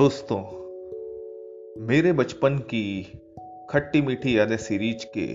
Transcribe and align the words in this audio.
दोस्तों, 0.00 0.40
मेरे 1.86 2.12
बचपन 2.12 2.58
की 2.58 3.02
खट्टी 3.70 4.00
मीठी 4.02 4.38
यादें 4.38 4.56
सीरीज़ 4.56 5.06
के 5.18 5.34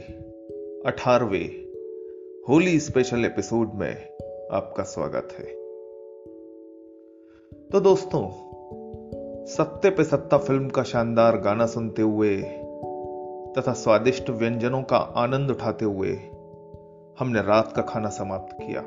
अठारहवें 0.90 1.50
होली 2.50 2.80
स्पेशल 2.80 3.26
एपिसोड 3.26 3.74
में 3.74 4.10
आपका 4.52 4.84
स्वागत 4.84 5.28
है। 5.40 5.46
तो 7.70 7.80
दोस्तों, 7.80 8.30
सत्ते 9.46 9.90
पे 9.90 10.04
सत्ता 10.04 10.38
फ़िल्म 10.38 10.70
का 10.70 10.84
शानदार 10.84 11.38
गाना 11.38 11.66
सुनते 11.66 12.02
हुए 12.02 12.38
तथा 13.58 13.74
स्वादिष्ट 13.74 14.30
व्यंजनों 14.30 14.84
का 14.84 14.98
आनंद 14.98 15.52
उठाते 15.52 15.86
हुए 15.86 16.16
हमने 17.20 17.42
रात 17.42 17.74
का 17.76 17.82
खाना 17.82 18.10
समाप्त 18.10 18.58
किया। 18.62 18.82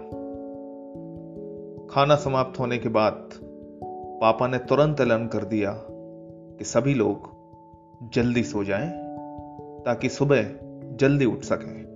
खाना 1.94 2.16
समाप्त 2.16 2.60
होने 2.60 2.78
के 2.78 2.88
बाद 2.88 3.28
पापा 4.20 4.48
ने 4.48 4.58
तुरंत 4.58 5.00
ऐलान 5.00 5.26
कर 5.26 5.44
दिया 5.44 5.74
कि 6.58 6.64
सभी 6.64 6.94
लोग 6.94 7.30
जल्दी 8.12 8.42
सो 8.42 8.64
जाएँ, 8.64 8.90
ताकि 9.84 10.08
सुबह 10.08 10.42
जल्दी 10.96 11.24
उठ 11.24 11.40
सकें। 11.40 11.88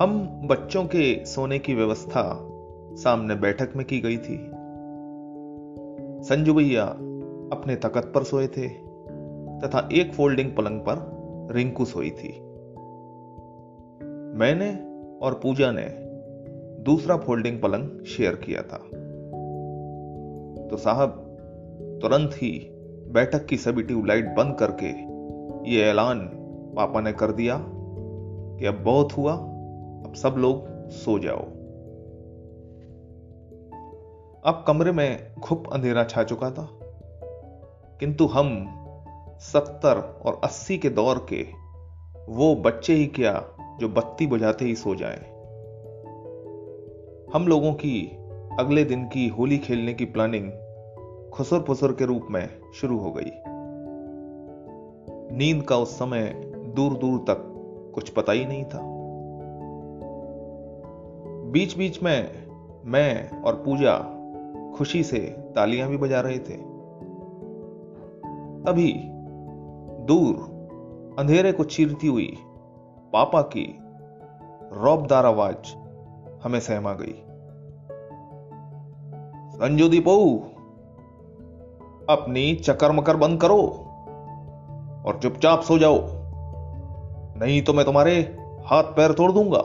हम 0.00 0.40
बच्चों 0.44 0.84
के 0.84 1.24
सोने 1.24 1.58
की 1.58 1.74
व्यवस्था 1.74 2.38
सामने 2.94 3.34
बैठक 3.34 3.72
में 3.76 3.86
की 3.86 4.00
गई 4.00 4.16
थी। 4.16 4.50
संजू 6.24 6.54
भैया 6.54 6.84
अपने 7.52 7.76
तकत 7.76 8.12
पर 8.14 8.22
सोए 8.22 8.46
थे, 8.46 8.68
तथा 9.60 9.88
एक 9.92 10.14
फोल्डिंग 10.14 10.56
पलंग 10.56 10.80
पर 10.80 11.20
रिंकू 11.54 11.84
सोई 11.84 12.10
थी। 12.10 12.32
मैंने 14.38 14.70
और 15.26 15.34
पूजा 15.34 15.72
ने 15.72 15.86
दूसरा 16.82 17.16
फोल्डिंग 17.16 17.62
पलंग 17.62 18.04
शेयर 18.04 18.34
किया 18.34 18.62
था। 18.62 18.90
तो 20.70 20.76
साहब, 20.76 21.10
तुरंत 22.02 22.30
ही 22.34 22.50
बैठक 23.12 23.46
की 23.46 23.56
सभी 23.56 23.82
ट्यूबलाइट 23.82 24.26
बंद 24.26 24.56
करके 24.58 24.90
ये 25.70 25.82
ऐलान 25.82 26.18
पापा 26.76 27.00
ने 27.00 27.12
कर 27.12 27.32
दिया 27.32 27.56
कि 27.60 28.66
अब 28.66 28.74
बहुत 28.74 29.12
हुआ, 29.12 29.32
अब 29.32 30.12
सब 30.16 30.34
लोग 30.38 30.68
सो 30.90 31.18
जाओ 31.18 31.42
अब 34.44 34.64
कमरे 34.66 34.92
में 34.92 35.34
खुप 35.34 35.64
अंधेरा 35.72 36.04
छा 36.04 36.22
चुका 36.22 36.50
था, 36.50 36.68
किंतु 38.00 38.26
हम 38.26 38.48
सत्तर 39.40 39.98
और 40.26 40.40
अस्सी 40.44 40.78
के 40.78 40.88
दौर 40.90 41.26
के 41.32 41.42
वो 42.28 42.54
बच्चे 42.54 42.94
ही 42.94 43.06
क्या 43.06 43.32
जो 43.80 43.88
बत्ती 43.88 44.26
बुझाते 44.26 44.64
ही 44.64 44.74
सो 44.74 44.94
जाएँ। 44.94 45.20
हम 47.34 47.46
लोगों 47.48 47.72
की 47.72 48.19
अगले 48.60 48.84
दिन 48.84 49.08
की 49.08 49.28
होली 49.28 49.58
खेलने 49.58 49.94
की 49.94 50.04
प्लानिंग 50.04 50.50
खुसर 51.32 51.60
फुसर 51.60 51.92
के 51.92 52.04
रूप 52.04 52.26
में 52.30 52.48
शुरू 52.74 52.98
हो 52.98 53.12
गई। 53.12 53.30
नींद 55.36 55.62
का 55.62 55.76
उस 55.76 55.98
समय 55.98 56.52
दूर 56.76 56.92
दूर 56.92 57.18
तक 57.18 57.36
कुछ 57.94 58.10
पता 58.10 58.32
ही 58.32 58.44
नहीं 58.44 58.64
था। 58.64 58.80
बीच 61.50 61.78
बीच 61.78 62.02
में 62.02 62.46
मैं 62.84 63.42
और 63.42 63.54
पूजा 63.54 63.98
खुशी 64.76 65.02
से 65.02 65.18
तालियाँ 65.54 65.88
भी 65.88 65.96
बजा 65.96 66.20
रहे 66.20 66.38
थे। 66.38 66.56
तभी 68.62 68.92
दूर 70.04 70.36
अंधेरे 71.18 71.52
को 71.52 71.64
चीरती 71.64 72.06
हुई 72.06 72.36
पापा 73.12 73.42
की 73.42 73.78
रौबदार 74.72 75.26
आवाज़ 75.26 75.76
हमें 76.44 76.60
सहमा 76.60 76.92
गई। 76.92 77.24
संजू 79.60 79.88
दीपो 79.88 80.36
अपनी 82.10 82.54
चक्कर 82.54 82.92
मकर 82.92 83.16
बंद 83.16 83.40
करो 83.40 83.56
और 85.06 85.18
चुपचाप 85.22 85.60
सो 85.60 85.78
जाओ। 85.78 85.98
नहीं 87.40 87.62
तो 87.62 87.72
मैं 87.72 87.84
तुम्हारे 87.84 88.38
हाथ 88.64 88.82
पैर 88.82 89.12
तोड़ 89.12 89.32
दूँगा। 89.32 89.62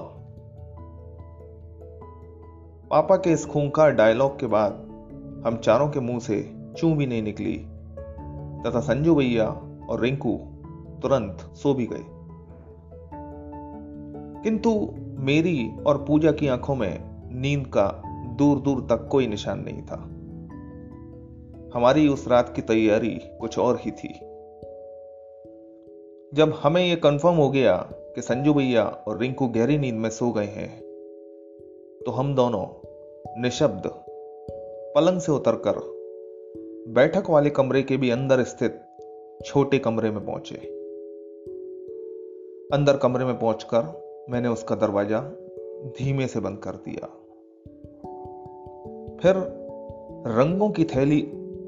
पापा 2.90 3.16
के 3.16 3.32
इस 3.32 3.46
खूंखार 3.46 3.92
डायलॉग 3.92 4.40
के 4.40 4.46
बाद 4.46 4.72
हम 5.48 5.58
चारों 5.64 5.90
के 5.90 6.00
मुँह 6.00 6.20
से 6.20 6.56
चू 6.78 6.96
भी 6.96 7.06
नहीं 7.06 7.24
निकली। 7.24 7.58
तथा 8.66 8.80
संजू 8.80 9.16
भैया 9.16 9.48
और 9.90 10.00
रिंकू 10.00 10.38
तुरंत 11.02 11.38
सो 11.54 11.74
भी 11.74 11.86
गए। 11.86 12.06
किंतु 14.44 14.94
मेरी 15.20 15.72
और 15.88 16.06
पूजा 16.08 16.32
की 16.32 16.48
आँखों 16.48 16.76
में 16.76 17.04
नींद 17.42 17.68
का 17.68 18.02
दूर 18.36 18.60
दूर 18.60 18.82
तक 18.82 19.08
कोई 19.12 19.28
निशान 19.28 19.60
नहीं 19.60 19.82
था। 19.82 19.98
हमारी 21.76 22.08
उस 22.08 22.28
रात 22.28 22.54
की 22.56 22.62
तैयारी 22.62 23.10
कुछ 23.40 23.58
और 23.60 23.80
ही 23.82 23.92
थी। 23.92 24.14
जब 26.34 26.54
हमें 26.64 26.82
यह 26.88 26.96
कंफर्म 26.96 27.36
हो 27.36 27.50
गया 27.50 27.76
कि 28.16 28.22
संजू 28.22 28.54
भैया 28.54 28.84
और 28.84 29.20
रिंकू 29.20 29.48
गहरी 29.48 29.78
नींद 29.78 29.96
में 29.96 30.10
सो 30.10 30.32
गए 30.32 30.46
हैं 30.46 30.70
तो 32.06 32.12
हम 32.12 32.36
दोनों 32.36 32.66
निशब्द 33.42 33.90
पलंग 34.96 35.20
से 35.20 35.32
उतरकर 35.32 35.80
बैठक 36.94 37.30
वाले 37.30 37.50
कमरे 37.50 37.82
के 37.82 37.98
भी 37.98 38.10
अंदर 38.10 38.44
स्थित 38.44 38.82
छोटे 39.46 39.80
कमरे 39.80 40.12
में 40.12 40.26
पहुँचे। 40.26 40.56
अंदर 42.74 42.98
कमरे 42.98 43.26
में 43.26 43.40
पहुंचकर 43.40 44.26
मैंने 44.30 44.48
उसका 44.48 44.76
दरवाज़ा 44.76 45.20
धीमे 45.98 46.28
से 46.28 46.40
बंद 46.40 46.58
कर 46.58 46.76
दिया। 46.86 47.10
फिर 49.26 49.36
रंगों 50.28 50.70
की 50.70 50.84
थैली 50.84 51.22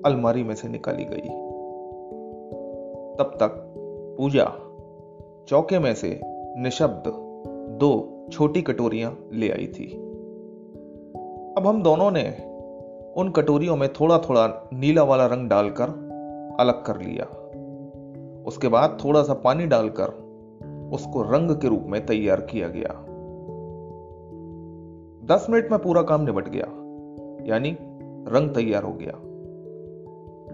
अलमारी 0.05 0.43
में 0.43 0.55
से 0.55 0.67
निकाली 0.67 1.05
गई। 1.05 1.29
तब 3.17 3.31
तक 3.35 3.73
पूजा 4.17 4.45
चौके 5.47 5.79
में 5.79 5.95
से 5.95 6.21
निशब्द 6.57 7.03
दो 7.79 8.21
छोटी 8.31 8.61
कटोरियाँ 8.61 9.29
ले 9.33 9.49
आई 9.49 9.67
थी। 9.67 9.93
अब 11.57 11.63
हम 11.65 11.83
दोनों 11.83 12.11
ने 12.11 12.23
उन 13.17 13.29
कटोरियों 13.29 13.75
में 13.75 13.93
थोड़ा 13.93 14.17
थोड़ा 14.17 14.69
नीला 14.73 15.03
वाला 15.03 15.25
रंग 15.25 15.49
डालकर 15.49 15.87
अलग 16.59 16.85
कर 16.85 17.01
लिया। 17.01 17.25
उसके 18.47 18.67
बाद 18.67 18.97
थोड़ा 19.05 19.23
सा 19.23 19.33
पानी 19.33 19.65
डालकर 19.65 20.07
उसको 20.93 21.21
रंग 21.21 21.51
के 21.51 21.67
रूप 21.67 21.83
में 21.85 22.05
तैयार 22.05 22.41
किया 22.41 22.67
गया। 22.67 23.05
दस 25.25 25.47
मिनट 25.49 25.71
में 25.71 25.79
पूरा 25.79 26.01
काम 26.01 26.21
निपट 26.21 26.49
गया। 26.49 26.83
यानी 27.47 27.77
रंग 28.27 28.49
तैयार 28.49 28.83
हो 28.83 28.93
गया। 28.93 29.13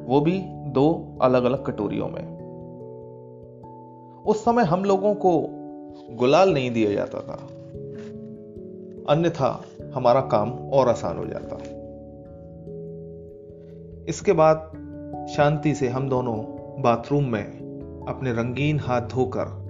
वो 0.06 0.22
भी 0.22 0.42
दो 0.48 1.18
अलग 1.22 1.44
अलग 1.44 1.66
कटोरियों 1.66 2.08
में। 2.08 2.44
उस 4.24 4.46
समय 4.46 4.64
हम 4.64 4.84
लोगों 4.84 5.16
को 5.16 5.48
गुलाल 6.16 6.54
नहीं 6.54 6.72
दिया 6.72 6.94
जाता 6.94 7.22
था। 7.22 7.48
अन्यथा 9.10 9.64
हमारा 9.94 10.22
काम 10.22 10.52
और 10.52 10.90
आसान 10.90 11.18
हो 11.18 11.26
जाता। 11.26 11.56
इसके 14.08 14.34
बाद 14.34 14.58
शांति 15.30 15.76
से 15.76 15.88
हम 15.88 16.10
दोनों 16.10 16.38
बाथरूम 16.82 17.24
में 17.24 17.46
अपने 18.08 18.34
रंगीन 18.34 18.80
हाथ 18.80 19.02
धोकर 19.02 19.64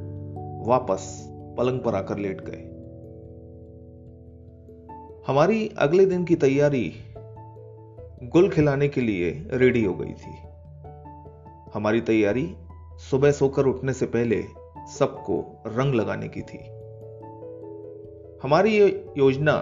वापस 0.67 1.29
पलंग 1.57 1.79
पर 1.79 1.95
आकर 1.95 2.17
लेट 2.17 2.41
गए। 2.41 2.69
हमारी 5.28 5.72
अगले 5.78 6.06
दिन 6.06 6.23
की 6.23 6.35
तैयारी 6.35 6.94
गुल 8.23 8.50
खिलाने 8.50 8.88
के 8.88 9.01
लिए 9.01 9.50
रेडी 9.53 9.85
हो 9.85 9.94
गई 9.94 10.13
थी। 10.13 10.35
हमारी 11.73 12.01
तैयारी 12.01 12.56
सुबह 13.11 13.31
सोकर 13.31 13.66
उठने 13.66 13.94
से 13.94 14.06
पहले 14.06 14.44
सबको 14.97 15.63
रंग 15.67 15.94
लगाने 15.94 16.28
की 16.28 16.41
थी। 16.41 16.57
हमारी 18.44 18.78
ये 18.78 19.13
योजना 19.18 19.53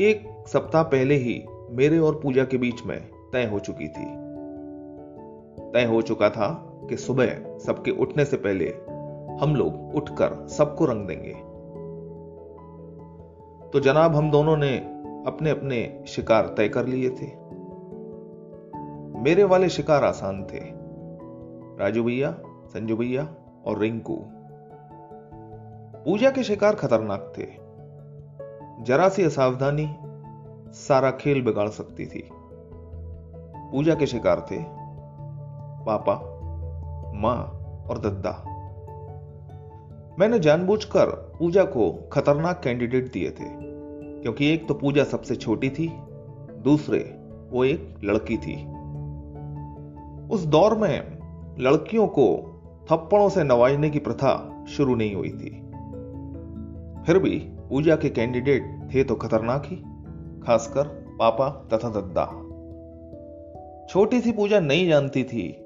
एक 0.00 0.44
सप्ताह 0.48 0.82
पहले 0.82 1.14
ही 1.14 1.44
मेरे 1.70 1.98
और 1.98 2.20
पूजा 2.22 2.44
के 2.44 2.56
बीच 2.56 2.82
में 2.86 3.08
तय 3.32 3.44
हो 3.44 3.58
चुकी 3.58 3.88
थी। 3.88 4.26
तय 5.72 5.84
हो 5.84 6.02
चुका 6.02 6.30
था 6.30 6.72
कि 6.90 6.96
सुबह 6.96 7.58
सबके 7.58 7.90
उठने 7.90 8.24
से 8.24 8.36
पहले 8.36 8.68
हम 9.40 9.56
लोग 9.56 9.96
उठकर 9.96 10.48
सबको 10.48 10.84
रंग 10.84 11.06
देंगे। 11.06 11.32
तो 13.70 13.80
जनाब, 13.80 14.16
हम 14.16 14.30
दोनों 14.30 14.56
ने 14.56 14.95
अपने 15.26 15.50
अपने 15.50 16.04
शिकार 16.06 16.54
तय 16.56 16.68
कर 16.68 16.86
लिए 16.86 17.10
थे। 17.10 17.46
मेरे 19.20 19.44
वाले 19.44 19.68
शिकार 19.68 20.04
आसान 20.04 20.44
थे। 20.44 20.60
राजू 21.84 22.04
भैया, 22.04 22.36
संजू 22.46 22.96
भैया 22.96 23.34
और 23.66 23.78
रिंकू। 23.78 24.24
पूजा 26.04 26.30
के 26.30 26.42
शिकार 26.42 26.74
खतरनाक 26.74 27.32
थे। 27.38 27.46
जरा 28.84 29.08
सी 29.08 29.22
असावधानी 29.22 29.96
सारा 30.72 31.10
खेल 31.10 31.42
बिगाड़ 31.42 31.68
सकती 31.68 32.06
थी। 32.06 32.28
पूजा 33.72 33.94
के 33.94 34.06
शिकार 34.06 34.46
थे। 34.50 34.58
पापा, 35.86 36.14
माँ 37.14 37.42
और 37.90 37.98
दद्दा। 37.98 38.42
मैंने 40.18 40.38
जानबूझकर 40.38 41.06
पूजा 41.38 41.64
को 41.64 42.08
खतरनाक 42.12 42.60
कैंडिडेट 42.64 43.12
दिए 43.12 43.30
थे। 43.30 43.65
क्योंकि 44.26 44.46
एक 44.52 44.68
तो 44.68 44.74
पूजा 44.74 45.04
सबसे 45.04 45.36
छोटी 45.36 45.70
थी, 45.70 45.92
दूसरे 46.62 46.98
वो 47.50 47.64
एक 47.64 47.94
लड़की 48.04 48.36
थी। 48.36 48.54
उस 50.34 50.44
दौर 50.44 50.78
में 50.78 51.18
लड़कियों 51.60 52.06
को 52.06 52.26
थप्पड़ों 52.90 53.28
से 53.28 53.44
नवाजने 53.44 53.90
की 53.90 53.98
प्रथा 53.98 54.64
शुरू 54.68 54.94
नहीं 54.94 55.14
हुई 55.14 55.28
थी। 55.28 55.50
फिर 57.06 57.18
भी 57.18 57.38
पूजा 57.68 57.96
के 57.96 58.08
कैंडिडेट 58.08 58.90
थे 58.94 59.04
तो 59.04 59.14
खतरनाक 59.14 59.62
ही, 59.66 59.76
खासकर 60.46 60.84
पापा 61.20 61.48
तथा 61.48 61.88
दद्दा। 61.88 62.26
छोटी 63.86 64.20
सी 64.20 64.32
पूजा 64.32 64.60
नहीं 64.60 64.88
जानती 64.88 65.24
थी 65.24 65.56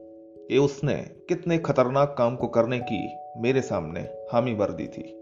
कि 0.48 0.58
उसने 0.58 0.94
कितने 1.28 1.58
खतरनाक 1.58 2.14
काम 2.18 2.36
को 2.36 2.46
करने 2.46 2.78
की 2.78 3.16
मेरे 3.36 3.60
सामने 3.60 4.00
हामी 4.00 4.54
भर 4.54 4.70
दी 4.70 4.86
थी। 4.86 5.19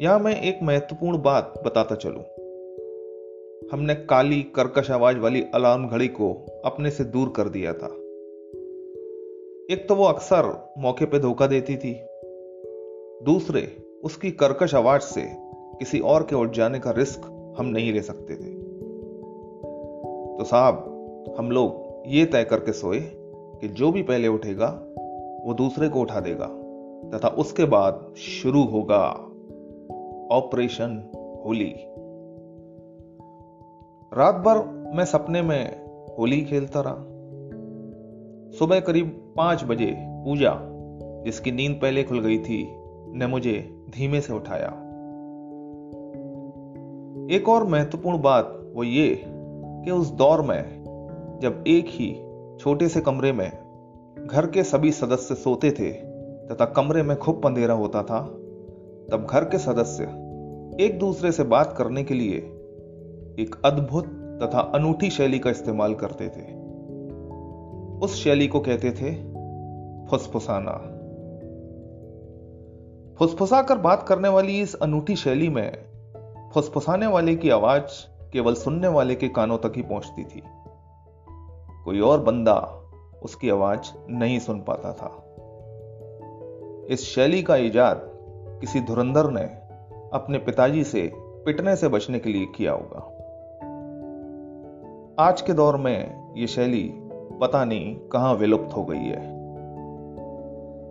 यहाँ 0.00 0.18
मैं 0.18 0.42
एक 0.42 0.58
महत्वपूर्ण 0.62 1.22
बात 1.22 1.62
बताता 1.66 1.94
चलूँ? 1.94 2.22
हमने 3.72 3.94
काली, 3.94 4.42
कर्कश 4.42 4.90
आवाज़ 4.90 5.18
वाली 5.18 5.44
अलार्म 5.54 5.88
घड़ी 5.88 6.08
को 6.08 6.46
अपने 6.64 6.90
से 6.90 7.04
दूर 7.04 7.32
कर 7.36 7.48
दिया 7.48 7.72
था। 7.72 7.86
एक 9.74 9.86
तो 9.88 9.94
वो 9.94 10.04
अक्सर 10.04 10.74
मौके 10.78 11.04
पे 11.04 11.18
धोखा 11.18 11.46
देती 11.46 11.76
थी। 11.76 12.00
दूसरे, 13.24 13.76
उसकी 14.04 14.30
कर्कश 14.30 14.74
आवाज़ 14.74 15.02
से 15.02 15.28
किसी 15.78 16.00
और 16.00 16.22
के 16.22 16.36
उठ 16.36 16.50
जाने 16.50 16.78
का 16.78 16.90
रिस्क 16.90 17.54
हम 17.58 17.66
नहीं 17.66 17.92
ले 17.92 18.02
सकते 18.02 18.34
थे। 18.34 18.52
तो 20.38 20.44
साहब, 20.44 20.74
हम 21.38 21.50
लोग 21.50 22.02
ये 22.06 22.26
तय 22.26 22.44
करके 22.44 22.72
सोए 22.72 23.00
कि 23.34 23.68
जो 23.68 23.92
भी 23.92 24.02
पहले 24.02 24.28
उठेगा, 24.28 24.68
वो 25.46 25.54
दूसरे 25.54 25.88
को 25.88 26.00
उठा 26.00 26.20
देगा, 26.20 26.46
तथा 27.18 27.28
उसके 27.28 27.64
बाद 27.64 28.14
शुरू 28.16 28.62
होगा। 28.64 29.24
ऑपरेशन 30.30 31.10
होली। 31.46 31.74
रात 34.20 34.34
भर 34.34 34.64
मैं 34.96 35.04
सपने 35.04 35.42
में 35.42 35.88
होली 36.18 36.40
खेलता 36.40 36.80
रहा। 36.80 36.94
सुबह 38.58 38.80
करीब 38.80 39.34
पाँच 39.36 39.64
बजे 39.64 39.96
पूजा, 39.98 40.58
जिसकी 41.24 41.52
नींद 41.52 41.78
पहले 41.82 42.02
खुल 42.04 42.20
गई 42.20 42.38
थी, 42.38 42.68
ने 43.14 43.26
मुझे 43.26 43.84
धीमे 43.90 44.20
से 44.20 44.32
उठाया। 44.32 44.68
एक 47.30 47.48
और 47.48 47.64
महत्वपूर्ण 47.64 48.22
बात 48.22 48.72
वो 48.74 48.84
ये 48.84 49.24
कि 49.84 49.90
उस 49.90 50.10
दौर 50.10 50.42
में, 50.42 50.84
जब 51.42 51.64
एक 51.66 51.84
ही 51.88 52.16
छोटे 52.58 52.88
से 52.88 53.00
कमरे 53.00 53.32
में 53.32 53.52
घर 54.26 54.46
के 54.46 54.62
सभी 54.62 54.92
सदस्य 54.92 55.34
सोते 55.34 55.70
थे, 55.70 55.92
तथा 56.46 56.64
कमरे 56.64 57.02
में 57.02 57.16
खूब 57.16 57.46
अंधेरा 57.46 57.74
होता 57.74 58.02
था 58.02 58.34
तब 59.12 59.26
घर 59.30 59.44
के 59.44 59.58
सदस्य 59.58 60.04
एक 60.84 60.98
दूसरे 60.98 61.32
से 61.32 61.42
बात 61.42 61.74
करने 61.78 62.04
के 62.04 62.14
लिए 62.14 62.36
एक 63.42 63.62
अद्भुत 63.64 64.04
तथा 64.42 64.60
अनूठी 64.60 65.10
शैली 65.10 65.38
का 65.38 65.50
इस्तेमाल 65.50 65.94
करते 65.94 66.28
थे। 66.28 66.56
उस 67.98 68.14
शैली 68.14 68.48
को 68.48 68.60
कहते 68.60 68.90
थे 68.90 69.14
फुसफुसाना। 70.06 70.72
फुसफुसा 73.18 73.62
कर 73.62 73.78
बात 73.78 74.02
करने 74.08 74.28
वाली 74.28 74.60
इस 74.60 74.74
अनूठी 74.74 75.16
शैली 75.16 75.48
में 75.48 75.72
फुसफुसाने 76.54 77.06
वाले 77.06 77.36
की 77.36 77.50
आवाज़ 77.50 78.06
केवल 78.32 78.54
सुनने 78.54 78.88
वाले 78.88 79.14
के 79.14 79.28
कानों 79.28 79.58
तक 79.58 79.72
ही 79.76 79.82
पहुँचती 79.82 80.24
थी। 80.24 80.42
कोई 81.84 82.00
और 82.00 82.20
बंदा 82.20 82.58
उसकी 83.22 83.50
आवाज़ 83.50 83.92
नहीं 84.10 84.38
सुन 84.38 84.60
पाता 84.60 84.92
था। 84.92 85.24
इस 86.90 87.00
शैली 87.00 87.42
का 87.42 87.56
इजाद 87.56 88.17
किसी 88.60 88.80
धुरंधर 88.80 89.30
ने 89.30 89.44
अपने 90.12 90.38
पिताजी 90.38 90.84
से 90.84 91.12
पिटने 91.16 91.76
से 91.76 91.88
बचने 91.88 92.18
के 92.18 92.30
लिए 92.30 92.46
किया 92.46 92.72
होगा। 92.72 93.14
आज 95.24 95.40
के 95.40 95.52
दौर 95.52 95.76
में 95.76 96.28
यह 96.36 96.46
शैली 96.46 96.94
पता 97.40 97.64
नहीं 97.64 97.96
कहाँ 97.96 98.34
विलुप्त 98.34 98.76
हो 98.76 98.84
गई 98.84 99.04
है। 99.04 99.38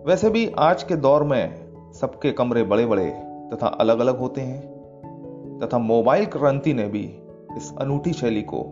वैसे 0.04 0.30
भी 0.30 0.54
आज 0.58 0.82
के 0.82 0.96
दौर 0.96 1.22
में 1.24 1.68
सबके 1.92 2.32
कमरे 2.32 2.62
बड़े 2.62 2.86
बड़े 2.86 3.10
तथा 3.52 3.66
अलग 3.66 3.98
अलग 3.98 4.18
होते 4.18 4.40
हैं, 4.40 5.58
तथा 5.62 5.78
मोबाइल 5.78 6.26
क्रांति 6.26 6.74
ने 6.74 6.88
भी 6.88 7.22
इस 7.56 7.74
अनूठी 7.80 8.12
शैली 8.12 8.42
को 8.42 8.62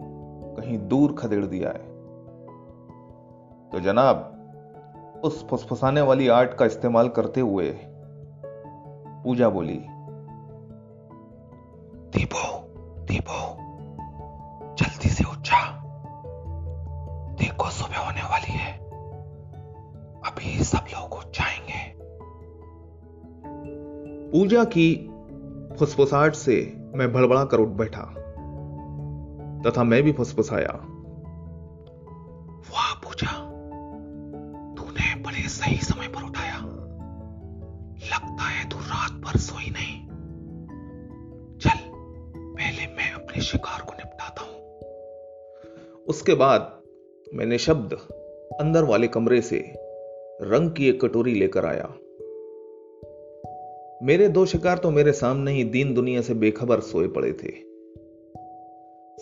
कहीं 0.57 0.89
दूर 0.89 1.13
खदेड़ 1.13 1.45
दिया 1.45 1.69
है। 1.69 1.97
तो 3.71 3.81
जनाब, 3.81 4.33
उस 5.25 5.49
फुसफुसाने 5.49 6.01
वाली 6.01 6.29
आर्ट 6.29 6.55
का 6.55 6.65
इस्तेमाल 6.65 7.09
करते 7.09 7.41
हुए 7.41 7.77
पूजा 9.27 9.49
बोली। 9.49 9.87
दीपो 12.19 12.59
दीपो 13.05 13.57
जल्दी 14.75 15.09
से 15.09 15.25
उठ। 15.25 15.37
जा 15.39 15.83
देखो 17.41 17.71
सुबह 17.71 17.97
होने 17.97 18.23
वाली 18.23 18.53
है। 18.53 18.79
अभी 20.27 20.65
सब 20.65 20.79
लोग 20.79 21.13
उठ 21.13 21.25
जाएँगे। 21.25 21.95
पूजा 24.31 24.65
की 24.65 25.11
फुसफुसाहट 25.79 26.35
से 26.35 26.83
मैं 26.95 27.13
भड़बड़ा 27.13 27.45
कर 27.45 27.57
उठ 27.57 27.69
बैठा 27.69 28.03
तथा 29.63 29.85
मैं 29.85 30.03
भी 30.03 30.13
फुसफुसाया। 30.13 30.96
बाद 46.37 46.81
मैंने 47.35 47.59
शब्द 47.59 47.93
अंदर 48.61 48.85
वाले 48.85 49.07
कमरे 49.07 49.41
से 49.41 49.59
रंग 50.43 50.71
की 50.71 50.89
एक 50.89 51.05
कटोरी 51.05 51.35
लेकर 51.35 51.67
आया। 51.67 51.95
मेरे 54.03 54.29
दो 54.29 54.47
शिकार 54.47 54.79
तो 54.79 54.91
मेरे 54.91 55.13
सामने 55.13 55.53
ही 55.53 55.65
दीन 55.65 55.95
दुनिया 55.95 56.21
से 56.21 56.35
बेखबर 56.35 56.81
सोए 56.81 57.09
पड़े 57.09 57.33
थे। 57.33 57.53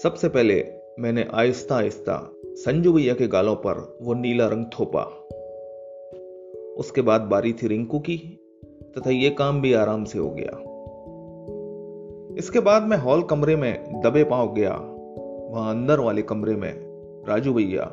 सबसे 0.02 0.28
पहले 0.28 0.64
मैंने 0.98 1.26
आहिस्ता 1.32 1.76
आहिस्ता 1.76 2.32
संजू 2.44 2.92
भैया 2.92 3.14
के 3.14 3.28
गालों 3.28 3.54
पर 3.56 3.98
वो 4.02 4.14
नीला 4.14 4.46
रंग 4.46 4.66
थोपा। 4.66 5.02
उसके 6.74 7.00
बाद 7.00 7.20
बारी 7.20 7.52
थी 7.52 7.68
रिंकू 7.68 7.98
की, 7.98 8.40
तथा 8.96 9.10
यह 9.10 9.34
काम 9.38 9.60
भी 9.60 9.72
आराम 9.72 10.04
से 10.04 10.18
हो 10.18 10.30
गया। 10.30 10.62
इसके 12.38 12.60
बाद 12.60 12.82
मैं 12.82 12.96
हॉल 12.96 13.22
कमरे 13.22 13.56
में 13.56 14.00
दबे 14.00 14.24
पाँव 14.24 14.54
गया, 14.54 14.72
वहाँ 15.50 15.70
अंदर 15.70 16.00
वाले 16.00 16.22
कमरे 16.22 16.54
में 16.54 16.93
राजू 17.28 17.54
भैया 17.54 17.90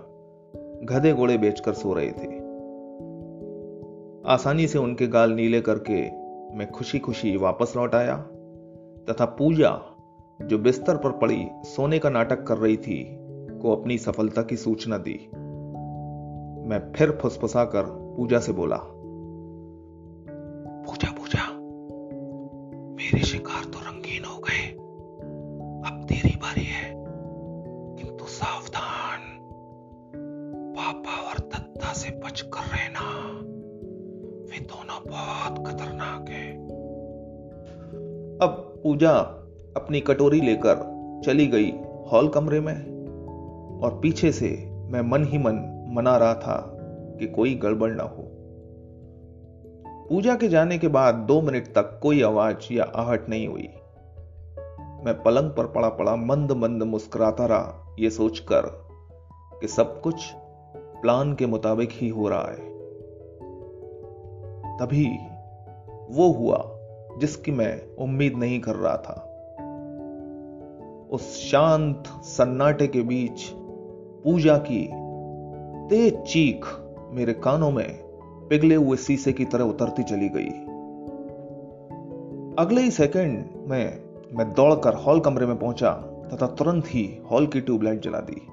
गधे 0.84 1.14
घोड़े 1.14 1.38
बेचकर 1.38 1.74
सो 1.74 1.94
रहे 1.94 2.12
थे। 2.12 2.40
आसानी 4.28 4.68
से 4.68 4.80
उनके 4.80 5.08
गाल 5.08 5.32
नीले 5.32 5.62
करके 5.62 6.02
मैं 6.58 6.72
खुशी 6.72 7.00
खुशी 7.00 7.38
वापस 7.38 7.74
लौट 7.78 7.96
आया, 7.96 8.18
तथा 9.10 9.26
पूजा, 9.26 9.82
जो 10.42 10.58
बिस्तर 10.58 10.98
पर 10.98 11.12
पड़ी 11.12 11.48
सोने 11.64 12.00
का 12.00 12.10
नाटक 12.10 12.44
कर 12.44 12.58
रही 12.58 12.78
थी, 12.78 13.18
को 13.62 13.76
अपनी 13.76 13.98
सफलता 13.98 14.42
की 14.42 14.56
सूचना 14.56 14.98
दी। 14.98 15.30
मैं 16.70 16.92
फिर 16.96 17.12
फुसफुसा 17.12 17.66
कर 17.66 17.84
पूजा 18.18 18.40
से 18.40 18.52
बोला, 18.52 18.78
पूजा 20.86 21.12
अब 38.42 38.50
पूजा 38.84 39.12
अपनी 39.78 40.00
कटोरी 40.00 40.42
लेकर 40.42 40.76
चली 41.26 41.48
गई 41.48 41.72
हॉल 42.12 42.28
कमरे 42.28 42.60
में 42.60 42.76
और 43.84 44.00
पीछे 44.00 44.32
से 44.32 44.72
मैं 44.72 45.02
मन 45.02 45.24
ही 45.24 45.38
मन 45.38 45.86
मना 45.96 46.18
रहा 46.18 46.34
था 46.34 46.78
कि 47.20 47.28
कोई 47.28 47.56
गड़बड़ 47.56 47.92
ना 47.92 48.04
हो। 48.04 48.24
पूजा 50.10 50.36
के 50.36 50.48
जाने 50.48 50.78
के 50.78 50.88
बाद 50.88 51.16
दो 51.16 51.42
मिनट 51.42 51.68
तक 51.68 52.00
कोई 52.04 52.22
आवाज़ 52.22 52.74
या 52.74 52.84
आहट 52.84 53.30
नहीं 53.30 53.48
हुई। 53.48 53.70
मैं 55.06 55.24
पलंग 55.26 55.52
पर 55.52 55.68
पड़ा 55.68 55.90
पड़ा 55.90 56.16
मंद 56.16 56.52
मंद 56.52 56.84
मुस्कुराता 56.84 57.46
रहा 57.46 57.96
यह 58.00 58.10
सोचकर 58.10 58.62
कि 59.62 59.68
सब 59.68 60.02
कुछ 60.02 60.32
प्लान 60.78 61.34
के 61.34 61.46
मुताबिक 61.46 61.90
ही 61.92 62.10
हो 62.10 62.30
रहा 62.30 62.48
है। 62.48 62.70
तभी 64.78 65.18
वो 66.10 66.32
हुआ 66.32 66.71
जिसकी 67.20 67.52
मैं 67.52 67.96
उम्मीद 67.96 68.34
नहीं 68.38 68.60
कर 68.60 68.76
रहा 68.76 68.98
था। 68.98 69.28
उस 71.12 71.38
शांत 71.38 72.04
सन्नाटे 72.08 72.88
के 72.88 73.02
बीच 73.02 73.50
पूजा 74.24 74.58
की 74.58 74.90
तेज 75.90 76.14
चीख 76.14 76.66
मेरे 77.10 77.34
कानों 77.34 77.72
में 77.72 78.04
पिघले 78.48 78.76
हुए 78.76 78.98
शीशे 78.98 79.34
की 79.34 79.46
तरह 79.46 79.64
उतरती 79.64 80.04
चली 80.04 80.30
गई। 80.30 80.50
अगले 82.66 82.82
ही 82.82 82.92
सेकंड 82.92 83.50
में 83.68 84.04
मैं 84.34 84.54
दौड़कर 84.54 84.94
हॉल 84.94 85.20
कमरे 85.20 85.46
में 85.46 85.60
पहुँचा 85.60 85.92
तथा 86.34 86.48
तुरंत 86.48 86.84
ही 86.88 87.20
हॉल 87.32 87.48
की 87.48 87.62
ट्यूबलाइट 87.62 88.02
जला 88.02 88.20
दी। 88.20 88.48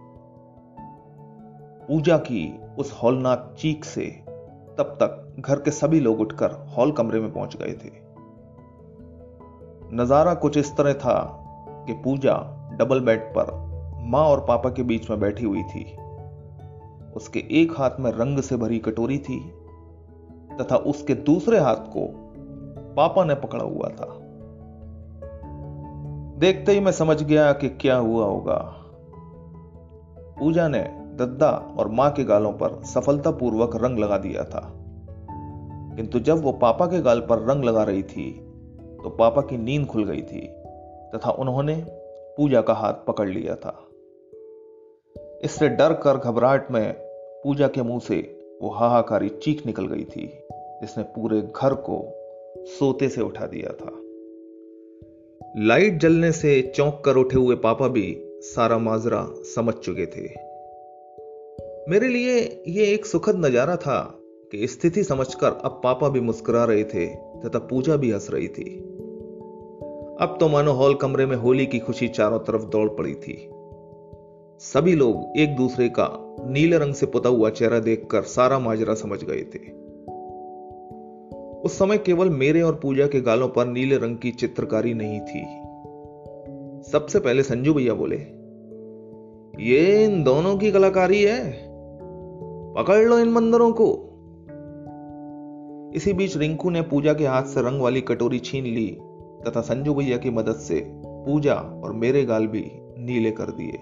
पूजा 1.88 2.18
की 2.18 2.60
उस 2.78 3.00
हॉलनाक 3.02 3.56
चीख 3.58 3.84
से 3.84 4.06
तब 4.78 4.98
तक 5.02 5.36
घर 5.40 5.56
के 5.56 5.70
सभी 5.70 6.00
लोग 6.00 6.20
उठकर 6.20 6.50
हॉल 6.50 6.92
कमरे 6.92 7.20
में 7.20 7.32
पहुँच 7.32 7.56
गए 7.56 7.72
थे। 7.72 8.07
नज़ारा 9.92 10.34
कुछ 10.34 10.56
इस 10.56 10.76
तरह 10.76 10.92
था 10.92 11.44
कि 11.86 11.92
पूजा 11.92 12.34
डबल 12.78 13.00
बेड 13.00 13.20
पर 13.20 13.52
माँ 14.00 14.24
और 14.24 14.40
पापा 14.40 14.70
के 14.70 14.82
बीच 14.82 15.10
में 15.10 15.20
बैठी 15.20 15.44
हुई 15.44 15.62
थी। 15.62 15.96
उसके 17.16 17.38
एक 17.50 17.72
हाथ 17.78 17.90
में 18.00 18.10
रंग 18.10 18.40
से 18.40 18.56
भरी 18.56 18.78
कटोरी 18.78 19.18
थी 19.18 19.52
तथा 20.60 20.76
उसके 20.76 21.14
दूसरे 21.14 21.58
हाथ 21.58 21.76
को 21.76 22.06
पापा 22.94 23.24
ने 23.24 23.34
पकड़ा 23.34 23.64
हुआ 23.64 23.88
था। 23.88 24.14
देखते 26.38 26.72
ही 26.72 26.80
मैं 26.80 26.92
समझ 26.92 27.22
गया 27.22 27.52
कि 27.52 27.68
क्या 27.68 27.96
हुआ 27.96 28.24
होगा। 28.24 28.74
पूजा 30.38 30.68
ने 30.68 30.80
दद्दा 31.14 31.50
और 31.78 31.88
माँ 31.88 32.10
के 32.10 32.24
गालों 32.24 32.52
पर 32.52 32.82
सफलतापूर्वक 32.84 33.76
रंग 33.76 33.98
लगा 33.98 34.18
दिया 34.18 34.44
था। 34.44 34.72
किंतु 35.96 36.20
जब 36.20 36.42
वो 36.42 36.52
पापा 36.52 36.86
के 36.86 37.00
गाल 37.00 37.20
पर 37.20 37.38
रंग 37.38 37.64
लगा 37.64 37.82
रही 37.82 38.02
थी 38.02 38.47
तो 39.02 39.10
पापा 39.10 39.42
की 39.42 39.56
नींद 39.56 39.86
खुल 39.86 40.04
गई 40.04 40.22
थी, 40.22 40.40
तथा 41.14 41.30
उन्होंने 41.30 41.74
पूजा 42.36 42.60
का 42.60 42.74
हाथ 42.74 42.92
पकड़ 43.06 43.28
लिया 43.28 43.54
था। 43.54 43.88
इससे 45.44 45.68
डर 45.68 45.92
कर 45.92 46.16
घबराहट 46.16 46.70
में 46.70 46.92
पूजा 47.44 47.68
के 47.68 47.82
मुँह 47.82 48.00
से 48.00 48.16
वो 48.62 48.70
हाहाकारी 48.70 49.28
चीख 49.28 49.66
निकल 49.66 49.86
गई 49.86 50.04
थी, 50.04 50.26
जिसने 50.52 51.02
पूरे 51.04 51.40
घर 51.40 51.74
को 51.74 52.14
सोते 52.66 53.08
से 53.08 53.20
उठा 53.20 53.46
दिया 53.46 53.72
था। 53.72 53.90
लाइट 55.56 56.00
जलने 56.00 56.32
से 56.32 56.72
चौंक 56.76 57.02
कर 57.04 57.16
उठे 57.16 57.36
हुए 57.36 57.56
पापा 57.56 57.88
भी 57.88 58.22
सारा 58.40 58.78
माजरा 58.78 59.26
समझ 59.54 59.74
चुके 59.74 60.06
थे। 60.06 60.26
मेरे 61.90 62.08
लिए 62.08 62.62
यह 62.68 62.92
एक 62.94 63.06
सुखद 63.06 63.46
नज़ारा 63.46 63.76
था 63.76 64.14
कि 64.52 64.66
स्थिति 64.66 65.04
समझकर 65.04 65.52
अब 65.64 65.80
पापा 65.84 66.08
भी 66.08 66.20
मुस्कुरा 66.20 66.64
रहे 66.64 66.84
थे, 66.84 67.06
तथा 67.14 67.58
पूजा 67.58 67.96
भी 67.96 68.10
हंस 68.10 68.30
रही 68.30 68.48
थी। 68.48 68.87
अब 70.20 70.36
तो 70.40 70.48
मानो 70.48 70.72
हॉल 70.72 70.94
कमरे 70.94 71.26
में 71.26 71.36
होली 71.36 71.66
की 71.66 71.78
खुशी 71.78 72.08
चारों 72.08 72.38
तरफ़ 72.38 72.64
दौड़ 72.64 72.88
पड़ी 72.88 73.14
थी। 73.14 73.48
सभी 74.58 74.94
लोग 74.94 75.38
एक 75.38 75.56
दूसरे 75.56 75.88
का 75.88 76.08
नीले 76.40 76.78
रंग 76.78 76.94
से 76.94 77.06
पुता 77.06 77.28
हुआ 77.28 77.50
चेहरा 77.50 77.78
देखकर 77.78 78.22
सारा 78.22 78.58
माजरा 78.58 78.94
समझ 78.94 79.24
गए 79.24 79.42
थे। 79.42 79.70
उस 81.60 81.78
समय 81.78 81.98
केवल 81.98 82.30
मेरे 82.30 82.62
और 82.62 82.74
पूजा 82.74 83.06
के 83.06 83.20
गालों 83.20 83.48
पर 83.48 83.66
नीले 83.66 83.96
रंग 83.96 84.16
की 84.16 84.30
चित्रकारी 84.30 84.94
नहीं 84.94 85.20
थी। 85.20 85.44
सबसे 86.90 87.20
पहले 87.20 87.42
संजू 87.42 87.74
भैया 87.74 87.94
बोले, 87.94 88.16
ये 89.64 90.04
इन 90.04 90.24
दोनों 90.24 90.56
की 90.56 90.72
कलाकारी 90.72 91.22
है? 91.22 91.68
पकड़ 92.74 93.04
लो 93.04 93.18
इन 93.18 93.28
मंदिरों 93.28 93.72
को। 93.72 94.04
इसी 95.94 96.12
बीच 96.12 96.36
रिंकू 96.36 96.70
ने 96.70 96.82
पूजा 96.82 97.14
के 97.14 97.26
हाथ 97.26 97.42
से 97.42 97.60
रंग 97.60 97.80
वाली 97.80 98.00
कटोरी 98.00 98.38
छीन 98.38 98.64
ली 98.64 98.98
तथा 99.46 99.60
संजू 99.60 99.94
भैया 99.94 100.16
की 100.16 100.30
मदद 100.30 100.56
से 100.56 100.80
पूजा 101.06 101.54
और 101.54 101.92
मेरे 101.92 102.24
गाल 102.24 102.46
भी 102.46 102.70
नीले 102.98 103.30
कर 103.30 103.44
दिए। 103.44 103.78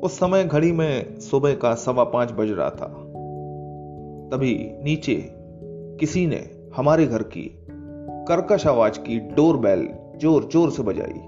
उस 0.00 0.18
समय 0.18 0.44
घड़ी 0.44 0.72
में 0.72 1.20
सुबह 1.20 1.54
का 1.54 1.74
सवा 1.74 2.04
पाँच 2.04 2.32
बज 2.32 2.50
रहा 2.50 2.70
था। 2.70 2.86
तभी 4.28 4.70
नीचे 4.84 5.28
किसी 6.00 6.26
ने 6.26 6.50
हमारे 6.76 7.06
घर 7.06 7.22
की 7.22 7.62
कर्कश 8.28 8.66
आवाज़ 8.66 8.98
की 8.98 9.18
डोर 9.18 9.56
बैल 9.56 9.88
ज़ोर 10.16 10.48
ज़ोर 10.52 10.70
से 10.70 10.82
बजाई। 10.82 11.18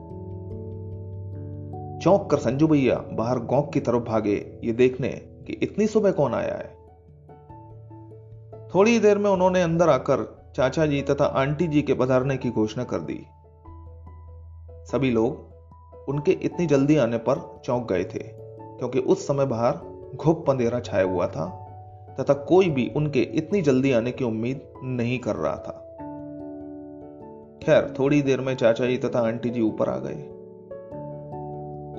चौंक 2.05 2.31
कर 2.31 2.37
संजू 2.37 2.67
भैया 2.67 2.97
बाहर 3.13 3.39
गौक 3.39 3.73
की 3.73 3.81
तरफ़ 3.81 4.03
भागे, 4.03 4.61
ये 4.65 4.73
देखने 4.73 5.09
कि 5.47 5.53
इतनी 5.53 5.87
सुबह 5.87 6.11
कौन 6.11 6.35
आया 6.35 6.55
है? 6.55 6.77
थोड़ी 8.75 8.99
देर 8.99 9.19
में 9.19 9.31
उन्होंने 9.31 9.63
अंदर 9.63 9.89
आकर 9.89 10.38
चाचा 10.59 10.87
जी 10.87 11.03
तथा 11.03 11.25
आंटी 11.25 11.67
जी 11.67 11.83
के 11.83 11.95
पधारने 11.95 12.37
की 12.37 12.51
घोषणा 12.51 12.85
कर 12.85 12.99
दी। 12.99 13.27
सभी 14.87 15.11
लोग 15.11 15.55
उनके 16.09 16.33
इतनी 16.33 16.67
जल्दी 16.67 16.97
आने 16.97 17.19
पर 17.19 17.63
चौंक 17.65 17.93
गए 17.93 18.05
थे, 18.05 18.23
क्योंकि 18.79 18.99
उस 18.99 19.27
समय 19.27 19.47
बाहर 19.47 19.79
घुप 20.17 20.51
अंधेरा 20.51 20.81
छाया 20.81 21.05
हुआ 21.05 21.27
था, 21.27 21.47
तथा 22.21 22.35
कोई 22.35 22.71
भी 22.71 22.93
उनके 22.97 23.21
इतनी 23.21 23.61
जल्दी 23.61 23.93
आने 23.93 24.13
की 24.13 24.25
उम्मीद 24.25 24.61
नहीं 24.85 25.19
कर 25.19 25.37
रहा 25.37 25.57
था। 25.57 25.85
खैर, 27.63 27.95
थोड़ी 27.99 28.23
देर 28.23 28.41
में 28.41 28.57
चाचा 28.57 28.87
जी 28.87 28.97
तथा 28.97 29.21
आंटी 29.21 29.51
जी 29.51 29.61
ऊपर 29.61 29.89
आ 29.89 29.97
गए। 29.97 30.23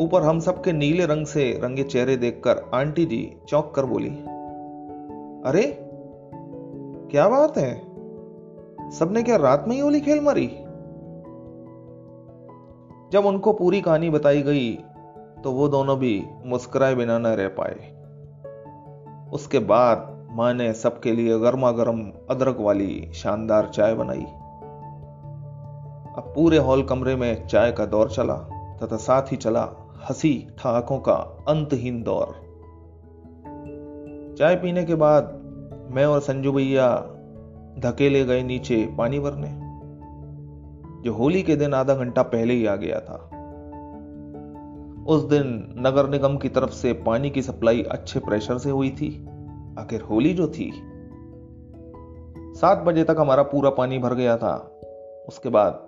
ऊपर 0.06 0.22
हम 0.22 0.40
सबके 0.40 0.72
नीले 0.72 1.06
रंग 1.06 1.26
से 1.26 1.60
रंगे 1.64 1.84
चेहरे 1.84 2.18
देखकर 2.18 2.70
आंटी 2.74 3.06
जी 3.06 3.38
चौंक 3.50 3.74
कर 3.76 3.86
बोली, 3.86 4.10
अरे, 5.50 5.78
क्या 7.12 7.30
बात 7.30 7.58
है? 7.58 7.89
सबने 8.92 9.24
क्या 9.24 9.36
रात 9.36 9.66
में 9.68 9.76
ही 9.76 9.82
होली 9.82 10.02
खेल 10.02 10.22
मारी? 10.22 10.48
जब 13.12 13.26
उनको 13.26 13.54
पूरी 13.54 13.82
कहानी 13.82 14.10
बताई 14.10 14.42
गई 14.42 14.76
तो 15.44 15.52
वो 15.52 15.68
दोनों 15.68 16.00
भी 16.00 16.26
मुस्कुराए 16.46 16.96
बिना 16.96 17.20
न 17.20 17.28
रह 17.28 17.48
पाए। 17.48 17.96
उसके 19.34 19.60
बाद 19.60 20.28
माँ 20.32 20.54
ने 20.54 20.74
सबके 20.74 21.12
लिए 21.12 21.40
गर्मा 21.40 21.72
गर्म 21.72 22.12
अदरक 22.30 22.58
वाली 22.60 23.12
शानदार 23.14 23.68
चाय 23.68 23.94
बनाई। 23.94 24.26
अब 26.18 26.32
पूरे 26.36 26.58
हॉल 26.58 26.84
कमरे 26.84 27.16
में 27.16 27.48
चाय 27.48 27.72
का 27.72 27.86
दौर 27.86 28.12
चला, 28.12 28.36
तथा 28.84 28.98
साथ 28.98 29.22
ही 29.22 29.38
चला 29.38 29.64
हँसी 30.10 30.48
ठहाकों 30.60 31.00
का 31.00 31.46
अंतहीन 31.48 32.04
दौर। 32.04 32.28
चाय 34.38 34.56
पीने 34.56 34.84
के 34.84 34.96
बाद 34.96 35.24
मैं 35.92 36.06
और 36.06 36.20
संजू 36.20 36.52
भैया 36.52 37.16
धकेले 37.78 38.24
गए 38.26 38.44
नीचे 38.44 38.96
पानी 38.98 39.20
भरने 39.20 39.48
जो 41.02 41.14
होली 41.14 41.42
के 41.44 41.56
दिन 41.56 41.74
आधा 41.74 41.94
घंटा 41.96 42.24
पहले 42.24 42.54
ही 42.54 42.66
आ 42.66 42.76
गया 42.76 43.00
था। 43.00 43.18
उस 45.08 45.24
दिन 45.24 45.76
नगर 45.78 46.10
निगम 46.10 46.38
की 46.38 46.50
तरफ़ 46.50 46.70
से 46.70 46.94
पानी 46.94 47.30
की 47.30 47.42
सप्लाई 47.42 47.84
अच्छे 47.84 48.20
प्रेशर 48.20 48.58
से 48.58 48.70
हुई 48.70 48.90
थी। 48.90 49.28
आखिर 49.80 50.02
होली 50.02 50.34
जो 50.34 50.48
थी, 50.48 50.72
सात 52.56 52.78
बजे 52.78 53.04
तक 53.04 53.16
हमारा 53.20 53.44
पूरा 53.44 53.70
पानी 53.70 53.98
भर 53.98 54.14
गया 54.14 54.38
था। 54.38 54.56
उसके 55.28 55.50
बाद 55.50 55.88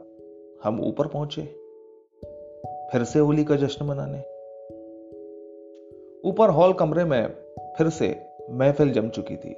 हम 0.64 0.80
ऊपर 0.82 1.08
पहुँचे, 1.08 1.42
फिर 2.92 3.04
से 3.04 3.20
होली 3.20 3.44
का 3.44 3.56
जश्न 3.56 3.86
मनाने। 3.86 4.20
ऊपर 6.30 6.50
हॉल 6.50 6.74
कमरे 6.74 7.04
में 7.04 7.28
फिर 7.78 7.90
से 7.90 8.16
महफिल 8.52 8.92
जम 8.92 9.10
चुकी 9.10 9.36
थी। 9.36 9.56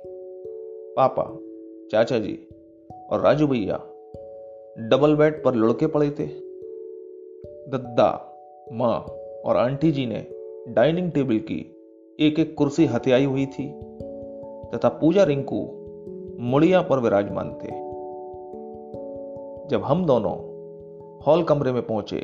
पापा 0.97 1.23
चाचा 1.93 2.19
जी 2.19 2.47
और 3.11 3.19
राजू 3.21 3.47
भैया 3.47 3.75
डबल 4.89 5.15
बेड 5.15 5.43
पर 5.43 5.55
लुढ़के 5.55 5.87
पड़े 5.87 6.09
थे। 6.09 6.25
दद्दा, 7.69 8.07
माँ 8.73 8.99
और 9.45 9.57
आंटी 9.57 9.91
जी 9.91 10.05
ने 10.05 10.25
डाइनिंग 10.73 11.11
टेबल 11.11 11.37
की 11.37 11.59
एक 12.19 12.39
एक 12.39 12.55
कुर्सी 12.57 12.85
हथियाई 12.85 13.25
हुई 13.25 13.45
थी 13.45 13.67
तथा 14.73 14.89
पूजा 14.89 15.23
रिंकू 15.23 15.59
मुड़िया 16.39 16.81
पर 16.81 16.99
विराजमान 16.99 17.53
थे। 17.53 17.71
जब 19.67 19.81
हम 19.83 20.05
दोनों 20.05 20.35
हॉल 21.21 21.43
कमरे 21.43 21.71
में 21.71 21.81
पहुँचे 21.81 22.19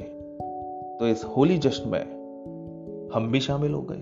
तो 1.00 1.08
इस 1.08 1.24
होली 1.38 1.58
जश्न 1.58 1.90
में 1.90 3.10
हम 3.14 3.32
भी 3.32 3.40
शामिल 3.40 3.74
हो 3.74 3.82
गए। 3.92 4.02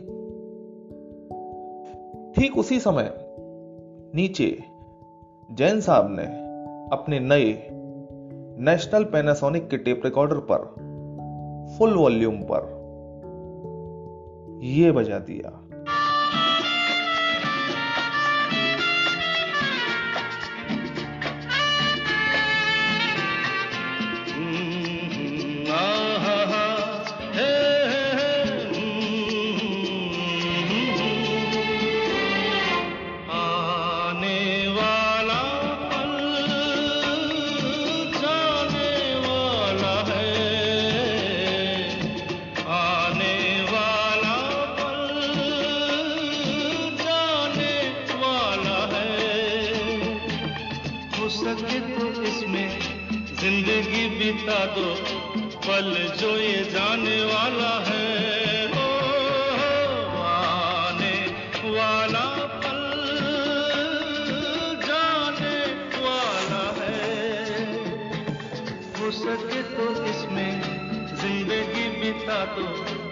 ठीक 2.34 2.58
उसी 2.58 2.80
समय 2.80 3.14
नीचे 4.16 4.77
जैन 5.52 5.82
साहब 5.82 6.08
ने 6.10 6.24
अपने 6.98 7.20
नए 7.20 7.70
नेशनल 8.60 9.04
पैनासोनिक 9.04 9.70
के 9.70 9.78
टेप 9.78 10.02
रिकॉर्डर 10.06 10.36
पर 10.52 10.58
फुल 11.78 11.94
वॉल्यूम 11.94 12.36
पर 12.52 12.76
यह 14.64 14.92
बजा 14.92 15.20
दिया। 15.20 15.67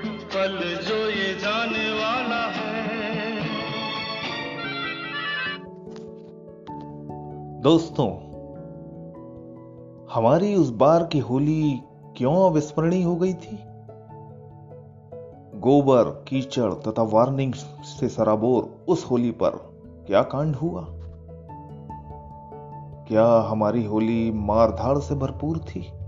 पल 0.05 0.79
जो 0.89 1.09
ये 1.09 1.33
जाने 1.33 1.91
वाला 1.91 2.47
है। 2.47 2.75
दोस्तों, 7.61 8.25
हमारी 10.11 10.55
उस 10.55 10.69
बार 10.69 11.03
की 11.03 11.19
होली 11.19 11.79
क्यों 12.17 12.35
अविस्मरणीय 12.35 13.03
हो 13.03 13.15
गई 13.15 13.33
थी? 13.33 13.59
गोबर, 15.59 16.25
कीचड़ 16.27 16.73
तथा 16.73 17.03
वार्निंग 17.03 17.53
से 17.53 18.09
सराबोर 18.09 18.85
उस 18.87 19.05
होली 19.11 19.31
पर 19.31 19.49
क्या 20.07 20.21
कांड 20.21 20.55
हुआ? 20.55 20.87
क्या 23.07 23.25
हमारी 23.25 23.85
होली 23.85 24.31
मारधाड़ 24.31 24.97
से 24.97 25.15
भरपूर 25.15 25.57
थी? 25.57 26.04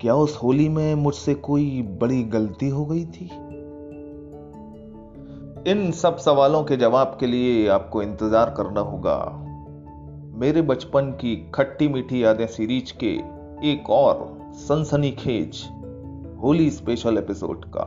क्या 0.00 0.14
उस 0.14 0.40
होली 0.42 0.68
में 0.68 0.94
मुझसे 0.94 1.34
कोई 1.34 1.82
बड़ी 1.82 2.22
गलती 2.22 2.68
हो 2.68 2.86
गई 2.86 3.04
थी? 3.04 3.24
इन 5.70 5.92
सब 5.92 6.16
सवालों 6.16 6.64
के 6.64 6.76
जवाब 6.76 7.16
के 7.20 7.26
लिए 7.26 7.68
आपको 7.68 8.02
इंतज़ार 8.02 8.54
करना 8.56 8.80
होगा। 8.80 9.46
मेरे 10.38 10.62
बचपन 10.62 11.10
की 11.10 11.50
खट्टी 11.54 11.88
मीठी 11.88 12.24
यादें 12.24 12.46
सीरीज़ 12.46 12.92
के 13.04 13.12
एक 13.70 13.90
और 13.90 14.38
सनसनीखेज 14.52 15.68
होली 16.42 16.70
स्पेशल 16.70 17.18
एपिसोड 17.18 17.64
का। 17.64 17.84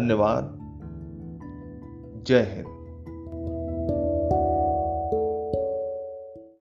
धन्यवाद। 0.00 0.58
जय 2.26 2.40
हिंद। 2.40 2.75